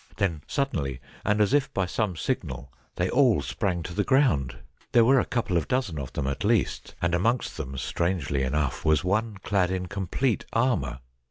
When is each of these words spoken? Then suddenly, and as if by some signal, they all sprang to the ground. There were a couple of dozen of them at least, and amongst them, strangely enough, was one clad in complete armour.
Then 0.17 0.41
suddenly, 0.47 0.99
and 1.23 1.39
as 1.39 1.53
if 1.53 1.71
by 1.75 1.85
some 1.85 2.15
signal, 2.15 2.71
they 2.95 3.07
all 3.07 3.43
sprang 3.43 3.83
to 3.83 3.93
the 3.93 4.03
ground. 4.03 4.57
There 4.93 5.05
were 5.05 5.19
a 5.19 5.25
couple 5.25 5.57
of 5.57 5.67
dozen 5.67 5.99
of 5.99 6.11
them 6.13 6.25
at 6.25 6.43
least, 6.43 6.95
and 7.03 7.13
amongst 7.13 7.55
them, 7.55 7.77
strangely 7.77 8.41
enough, 8.41 8.83
was 8.83 9.03
one 9.03 9.37
clad 9.43 9.69
in 9.69 9.85
complete 9.85 10.43
armour. 10.53 11.01